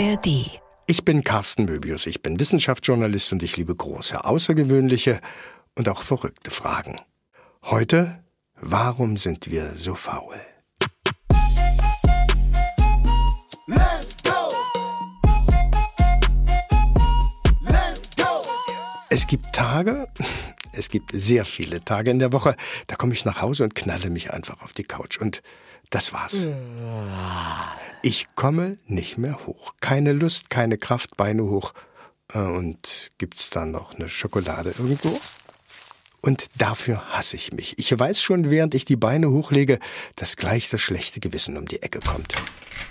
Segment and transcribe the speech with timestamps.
[0.00, 0.48] ARD.
[0.86, 5.20] Ich bin Carsten Möbius, ich bin Wissenschaftsjournalist und ich liebe große, außergewöhnliche
[5.74, 6.98] und auch verrückte Fragen.
[7.64, 8.24] Heute,
[8.54, 10.40] warum sind wir so faul?
[13.66, 14.48] Let's go!
[17.60, 18.40] Let's go!
[19.10, 20.08] Es gibt Tage,
[20.72, 22.56] es gibt sehr viele Tage in der Woche,
[22.86, 25.42] da komme ich nach Hause und knalle mich einfach auf die Couch und
[25.90, 26.48] das war's.
[28.02, 29.74] Ich komme nicht mehr hoch.
[29.80, 31.74] Keine Lust, keine Kraft, Beine hoch.
[32.32, 35.20] Äh, und gibt's da noch eine Schokolade irgendwo?
[36.22, 37.78] Und dafür hasse ich mich.
[37.78, 39.78] Ich weiß schon, während ich die Beine hochlege,
[40.16, 42.34] dass gleich das schlechte Gewissen um die Ecke kommt.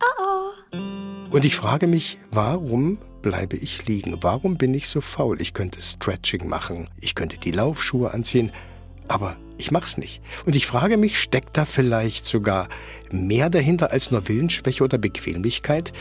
[0.00, 1.28] Oh oh.
[1.30, 4.18] Und ich frage mich, warum bleibe ich liegen?
[4.22, 5.40] Warum bin ich so faul?
[5.40, 8.52] Ich könnte Stretching machen, ich könnte die Laufschuhe anziehen,
[9.08, 10.20] aber ich mach's nicht.
[10.44, 12.68] Und ich frage mich, steckt da vielleicht sogar
[13.10, 15.92] mehr dahinter als nur Willensschwäche oder Bequemlichkeit?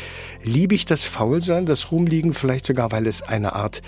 [0.44, 3.82] Liebe ich das Faulsein, das Rumliegen vielleicht sogar, weil es eine Art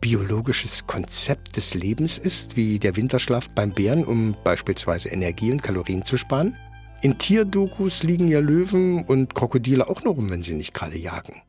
[0.00, 6.04] biologisches Konzept des Lebens ist, wie der Winterschlaf beim Bären, um beispielsweise Energie und Kalorien
[6.04, 6.56] zu sparen?
[7.02, 11.40] In Tierdokus liegen ja Löwen und Krokodile auch nur rum, wenn sie nicht gerade jagen.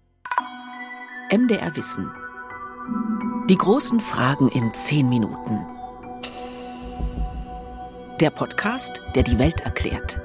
[1.32, 2.10] MDR Wissen.
[3.50, 5.60] Die großen Fragen in zehn Minuten.
[8.22, 10.22] Der Podcast, der die Welt erklärt.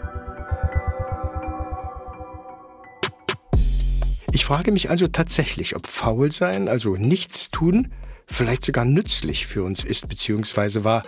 [4.33, 7.91] Ich frage mich also tatsächlich, ob faul sein, also nichts tun,
[8.27, 10.85] vielleicht sogar nützlich für uns ist bzw.
[10.85, 11.05] war,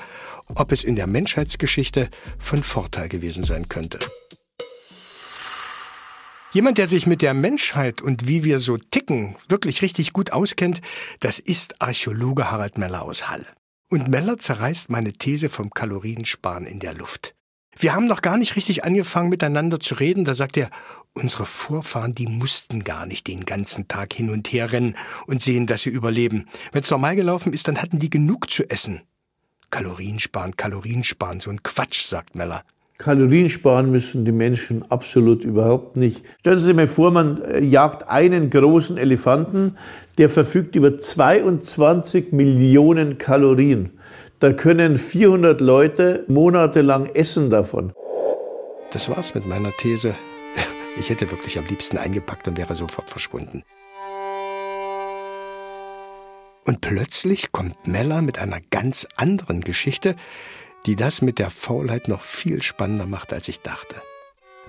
[0.54, 2.08] ob es in der Menschheitsgeschichte
[2.38, 3.98] von Vorteil gewesen sein könnte.
[6.52, 10.80] Jemand, der sich mit der Menschheit und wie wir so ticken, wirklich richtig gut auskennt,
[11.20, 13.57] das ist Archäologe Harald Meller aus Halle.
[13.90, 17.34] Und Meller zerreißt meine These vom Kaloriensparen in der Luft.
[17.78, 20.68] Wir haben noch gar nicht richtig angefangen miteinander zu reden, da sagt er,
[21.14, 24.94] unsere Vorfahren, die mussten gar nicht den ganzen Tag hin und her rennen
[25.26, 26.48] und sehen, dass sie überleben.
[26.72, 29.00] Wenn's normal gelaufen ist, dann hatten die genug zu essen.
[29.70, 32.64] Kaloriensparen, Kaloriensparen, so ein Quatsch, sagt Meller.
[32.98, 36.24] Kalorien sparen müssen die Menschen absolut überhaupt nicht.
[36.40, 39.76] Stellen Sie sich mal vor, man äh, jagt einen großen Elefanten,
[40.18, 43.90] der verfügt über 22 Millionen Kalorien.
[44.40, 47.92] Da können 400 Leute monatelang essen davon.
[48.90, 50.14] Das war's mit meiner These.
[50.96, 53.62] Ich hätte wirklich am liebsten eingepackt und wäre sofort verschwunden.
[56.68, 60.16] Und plötzlich kommt Mella mit einer ganz anderen Geschichte,
[60.86, 63.96] die das mit der Faulheit noch viel spannender macht, als ich dachte.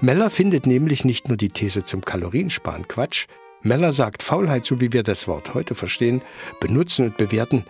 [0.02, 3.28] Meller findet nämlich nicht nur die These zum Kaloriensparen Quatsch,
[3.62, 6.22] Meller sagt Faulheit, so wie wir das Wort heute verstehen,
[6.62, 7.66] benutzen und bewerten,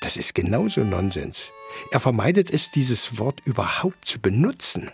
[0.00, 1.50] das ist genauso Nonsens.
[1.90, 4.90] Er vermeidet es, dieses Wort überhaupt zu benutzen.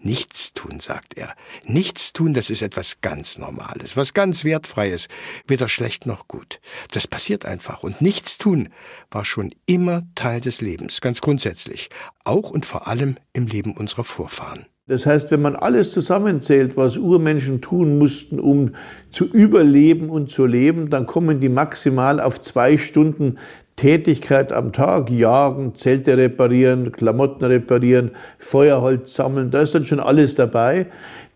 [0.00, 1.34] Nichts tun, sagt er.
[1.64, 5.08] Nichts tun, das ist etwas ganz Normales, was ganz Wertfreies,
[5.46, 6.60] weder schlecht noch gut.
[6.92, 7.82] Das passiert einfach.
[7.82, 8.68] Und nichts tun
[9.10, 11.90] war schon immer Teil des Lebens, ganz grundsätzlich.
[12.22, 14.66] Auch und vor allem im Leben unserer Vorfahren.
[14.86, 18.70] Das heißt, wenn man alles zusammenzählt, was Urmenschen tun mussten, um
[19.10, 23.36] zu überleben und zu leben, dann kommen die maximal auf zwei Stunden
[23.78, 30.34] Tätigkeit am Tag, jagen, Zelte reparieren, Klamotten reparieren, Feuerholz sammeln, da ist dann schon alles
[30.34, 30.86] dabei.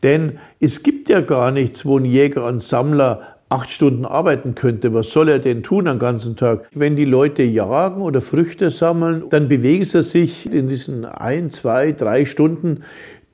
[0.02, 4.94] Denn es gibt ja gar nichts, wo ein Jäger und Sammler acht Stunden arbeiten könnte.
[4.94, 6.68] Was soll er denn tun am ganzen Tag?
[6.72, 11.92] Wenn die Leute jagen oder Früchte sammeln, dann bewegen sie sich in diesen ein, zwei,
[11.92, 12.82] drei Stunden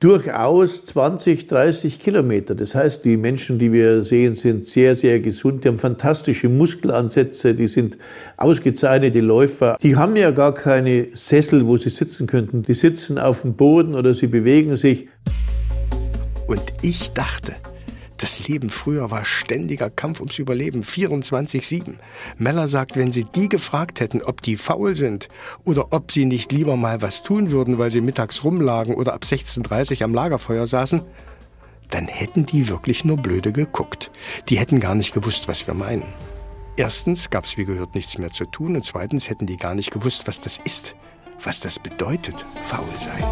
[0.00, 2.54] durchaus 20, 30 Kilometer.
[2.54, 5.64] Das heißt, die Menschen, die wir sehen, sind sehr, sehr gesund.
[5.64, 7.98] Die haben fantastische Muskelansätze, die sind
[8.36, 9.76] ausgezeichnete Läufer.
[9.82, 12.62] Die haben ja gar keine Sessel, wo sie sitzen könnten.
[12.62, 15.08] Die sitzen auf dem Boden oder sie bewegen sich.
[16.46, 17.56] Und ich dachte,
[18.18, 21.94] das Leben früher war ständiger Kampf ums Überleben, 24-7.
[22.36, 25.28] Meller sagt, wenn sie die gefragt hätten, ob die faul sind
[25.64, 29.22] oder ob sie nicht lieber mal was tun würden, weil sie mittags rumlagen oder ab
[29.24, 31.02] 16.30 am Lagerfeuer saßen,
[31.90, 34.10] dann hätten die wirklich nur blöde geguckt.
[34.48, 36.04] Die hätten gar nicht gewusst, was wir meinen.
[36.76, 39.90] Erstens gab es wie gehört nichts mehr zu tun und zweitens hätten die gar nicht
[39.90, 40.94] gewusst, was das ist,
[41.42, 43.24] was das bedeutet, faul sein.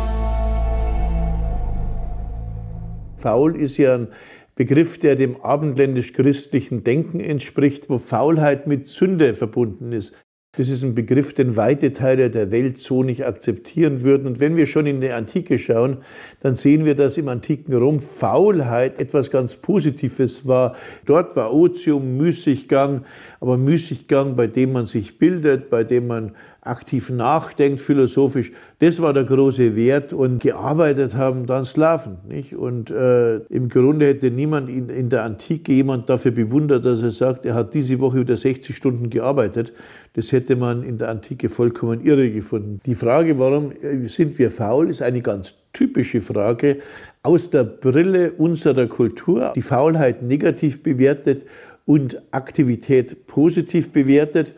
[3.17, 4.09] Faul ist ja ein
[4.57, 10.15] Begriff, der dem abendländisch-christlichen Denken entspricht, wo Faulheit mit Sünde verbunden ist.
[10.57, 14.27] Das ist ein Begriff, den weite Teile der Welt so nicht akzeptieren würden.
[14.27, 15.99] Und wenn wir schon in die Antike schauen,
[16.41, 20.75] dann sehen wir, dass im antiken Rom Faulheit etwas ganz Positives war.
[21.05, 23.05] Dort war Otium, Müßiggang,
[23.41, 26.35] aber Müßiggang, bei dem man sich bildet, bei dem man
[26.67, 28.53] aktiv nachdenkt, philosophisch.
[28.79, 32.19] Das war der große Wert und gearbeitet haben dann Sklaven.
[32.29, 32.55] Nicht?
[32.55, 37.11] Und äh, im Grunde hätte niemand in, in der Antike jemand dafür bewundert, dass er
[37.11, 39.73] sagt, er hat diese Woche wieder 60 Stunden gearbeitet.
[40.15, 42.81] Das hätte man in der Antike vollkommen irre gefunden.
[42.87, 46.79] Die Frage, warum äh, sind wir faul, ist eine ganz typische Frage
[47.23, 49.53] aus der Brille unserer Kultur.
[49.55, 51.47] Die Faulheit negativ bewertet
[51.85, 54.55] und Aktivität positiv bewertet.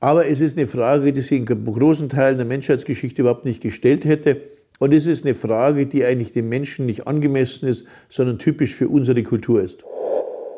[0.00, 4.04] Aber es ist eine Frage, die sich in großen Teilen der Menschheitsgeschichte überhaupt nicht gestellt
[4.04, 4.42] hätte.
[4.78, 8.88] Und es ist eine Frage, die eigentlich dem Menschen nicht angemessen ist, sondern typisch für
[8.88, 9.84] unsere Kultur ist.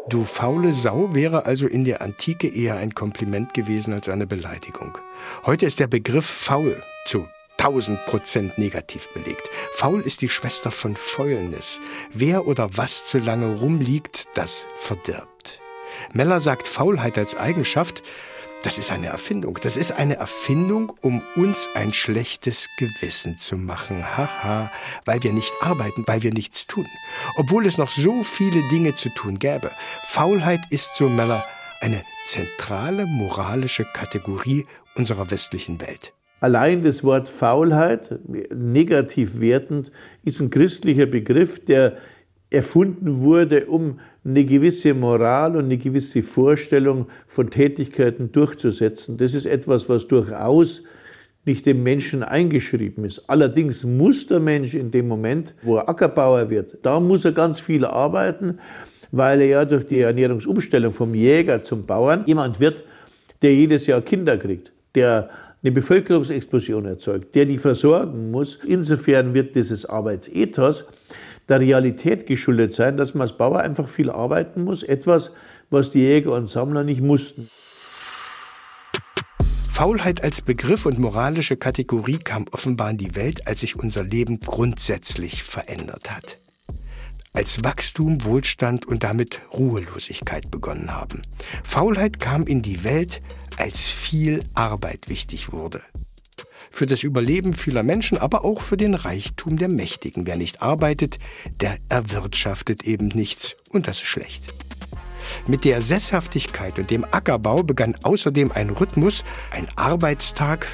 [0.09, 4.97] Du faule Sau wäre also in der Antike eher ein Kompliment gewesen als eine Beleidigung.
[5.45, 7.27] Heute ist der Begriff faul zu
[7.59, 9.51] 1000 Prozent negativ belegt.
[9.73, 11.81] Faul ist die Schwester von Fäulnis.
[12.13, 15.61] Wer oder was zu lange rumliegt, das verdirbt.
[16.13, 18.03] Meller sagt Faulheit als Eigenschaft,
[18.65, 19.59] das ist eine Erfindung.
[19.63, 24.05] Das ist eine Erfindung, um uns ein schlechtes Gewissen zu machen.
[24.17, 24.73] Haha,
[25.05, 26.87] weil wir nicht arbeiten, weil wir nichts tun.
[27.37, 29.71] Obwohl es noch so viele Dinge zu tun gäbe.
[30.05, 31.45] Faulheit ist, so Meller,
[31.81, 34.67] eine zentrale moralische Kategorie
[34.97, 36.13] unserer westlichen Welt.
[36.41, 38.19] Allein das Wort Faulheit,
[38.53, 39.93] negativ wertend,
[40.25, 41.97] ist ein christlicher Begriff, der
[42.51, 49.17] erfunden wurde, um eine gewisse Moral und eine gewisse Vorstellung von Tätigkeiten durchzusetzen.
[49.17, 50.83] Das ist etwas, was durchaus
[51.45, 53.23] nicht dem Menschen eingeschrieben ist.
[53.27, 57.59] Allerdings muss der Mensch in dem Moment, wo er Ackerbauer wird, da muss er ganz
[57.59, 58.59] viel arbeiten,
[59.11, 62.85] weil er ja durch die Ernährungsumstellung vom Jäger zum Bauern jemand wird,
[63.41, 65.31] der jedes Jahr Kinder kriegt, der
[65.63, 68.59] eine Bevölkerungsexplosion erzeugt, der die versorgen muss.
[68.67, 70.85] Insofern wird dieses Arbeitsethos
[71.49, 74.83] der Realität geschuldet sein, dass man als Bauer einfach viel arbeiten muss.
[74.83, 75.31] Etwas,
[75.71, 77.49] was die Jäger und Sammler nicht mussten.
[79.73, 84.41] Faulheit als Begriff und moralische Kategorie kam offenbar in die Welt, als sich unser Leben
[84.41, 86.39] grundsätzlich verändert hat.
[87.33, 91.23] Als Wachstum, Wohlstand und damit Ruhelosigkeit begonnen haben.
[91.63, 93.21] Faulheit kam in die Welt,
[93.57, 95.81] als viel Arbeit wichtig wurde
[96.71, 100.27] für das Überleben vieler Menschen, aber auch für den Reichtum der Mächtigen.
[100.27, 101.19] Wer nicht arbeitet,
[101.61, 104.53] der erwirtschaftet eben nichts und das ist schlecht.
[105.47, 110.67] Mit der Sesshaftigkeit und dem Ackerbau begann außerdem ein Rhythmus, ein Arbeitstag,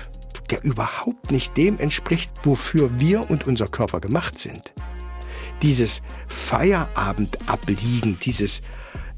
[0.51, 4.73] der überhaupt nicht dem entspricht, wofür wir und unser Körper gemacht sind.
[5.63, 8.63] Dieses Feierabendabliegen, dieses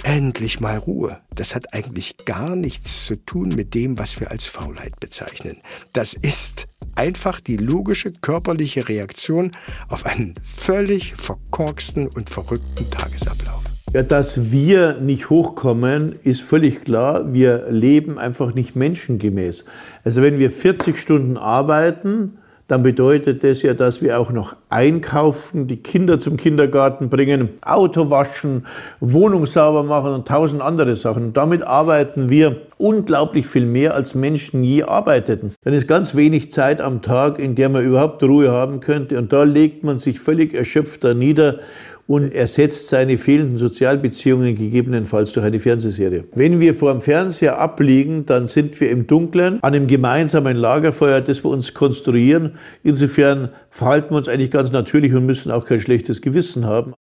[0.06, 1.18] endlich mal Ruhe.
[1.34, 5.56] Das hat eigentlich gar nichts zu tun mit dem, was wir als Faulheit bezeichnen.
[5.92, 9.56] Das ist einfach die logische körperliche Reaktion
[9.88, 13.64] auf einen völlig verkorksten und verrückten Tagesablauf.
[13.92, 17.32] Ja, dass wir nicht hochkommen, ist völlig klar.
[17.32, 19.64] Wir leben einfach nicht menschengemäß.
[20.04, 22.38] Also wenn wir 40 Stunden arbeiten,
[22.68, 28.10] dann bedeutet das ja, dass wir auch noch einkaufen, die Kinder zum Kindergarten bringen, Auto
[28.10, 28.66] waschen,
[28.98, 31.26] Wohnung sauber machen und tausend andere Sachen.
[31.26, 35.52] Und damit arbeiten wir unglaublich viel mehr, als Menschen je arbeiteten.
[35.62, 39.16] Dann ist ganz wenig Zeit am Tag, in der man überhaupt Ruhe haben könnte.
[39.18, 41.60] Und da legt man sich völlig erschöpft da nieder
[42.06, 46.24] und ersetzt seine fehlenden Sozialbeziehungen gegebenenfalls durch eine Fernsehserie.
[46.34, 51.20] Wenn wir vor dem Fernseher abliegen, dann sind wir im Dunkeln an einem gemeinsamen Lagerfeuer,
[51.20, 52.54] das wir uns konstruieren.
[52.82, 56.94] Insofern verhalten wir uns eigentlich ganz natürlich und müssen auch kein schlechtes Gewissen haben.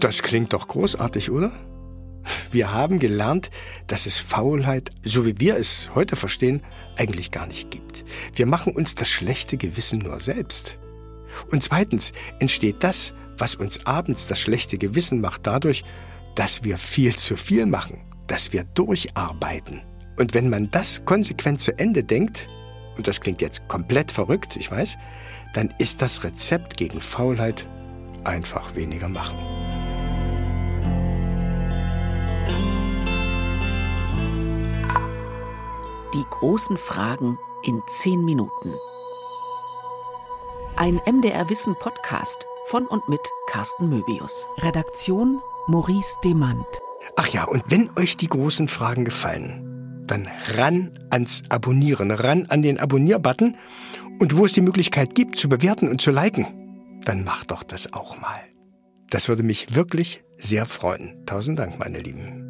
[0.00, 1.50] Das klingt doch großartig, oder?
[2.50, 3.50] Wir haben gelernt,
[3.86, 6.62] dass es Faulheit, so wie wir es heute verstehen,
[6.96, 8.04] eigentlich gar nicht gibt.
[8.34, 10.78] Wir machen uns das schlechte Gewissen nur selbst.
[11.50, 15.84] Und zweitens entsteht das, was uns abends das schlechte Gewissen macht, dadurch,
[16.34, 19.82] dass wir viel zu viel machen, dass wir durcharbeiten.
[20.18, 22.48] Und wenn man das konsequent zu Ende denkt,
[22.96, 24.96] und das klingt jetzt komplett verrückt, ich weiß,
[25.54, 27.66] dann ist das Rezept gegen Faulheit
[28.24, 29.38] einfach weniger machen.
[36.14, 38.72] Die großen Fragen in zehn Minuten.
[40.76, 44.48] Ein MDR Wissen Podcast von und mit Carsten Möbius.
[44.58, 46.66] Redaktion Maurice Demand.
[47.16, 52.62] Ach ja, und wenn euch die großen Fragen gefallen, dann ran ans Abonnieren, ran an
[52.62, 53.56] den Abonnier-Button
[54.20, 57.92] und wo es die Möglichkeit gibt, zu bewerten und zu liken, dann macht doch das
[57.92, 58.40] auch mal.
[59.10, 61.24] Das würde mich wirklich sehr freuen.
[61.24, 62.47] Tausend Dank, meine Lieben.